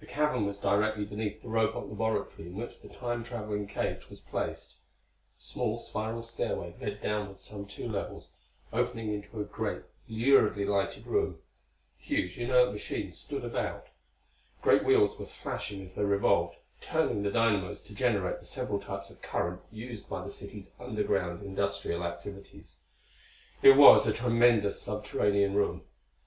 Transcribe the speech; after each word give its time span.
This 0.00 0.08
cavern 0.08 0.46
was 0.46 0.56
directly 0.56 1.04
beneath 1.04 1.42
the 1.42 1.50
Robot 1.50 1.86
laboratory 1.90 2.48
in 2.48 2.56
which 2.56 2.80
the 2.80 2.88
Time 2.88 3.22
traveling 3.22 3.66
cage 3.66 4.08
was 4.08 4.18
placed. 4.18 4.76
A 5.38 5.42
small 5.42 5.78
spiral 5.78 6.22
stairway 6.22 6.74
led 6.80 7.02
downward 7.02 7.40
some 7.40 7.66
two 7.66 7.86
levels, 7.86 8.30
opening 8.72 9.12
into 9.12 9.38
a 9.38 9.44
great, 9.44 9.82
luridly 10.08 10.64
lighted 10.64 11.06
room. 11.06 11.40
Huge 11.98 12.38
inert 12.38 12.72
machines 12.72 13.18
stood 13.18 13.44
about. 13.44 13.88
Great 14.62 14.82
wheels 14.82 15.18
were 15.18 15.26
flashing 15.26 15.82
as 15.82 15.94
they 15.94 16.06
revolved, 16.06 16.56
turning 16.80 17.22
the 17.22 17.30
dynamos 17.30 17.82
to 17.82 17.94
generate 17.94 18.40
the 18.40 18.46
several 18.46 18.80
types 18.80 19.10
of 19.10 19.20
current 19.20 19.60
used 19.70 20.08
by 20.08 20.24
the 20.24 20.30
city's 20.30 20.74
underground 20.80 21.42
industrial 21.42 22.02
activities. 22.02 22.78
It 23.60 23.72
was 23.76 24.06
a 24.06 24.14
tremendous 24.14 24.80
subterranean 24.80 25.52
room. 25.54 25.82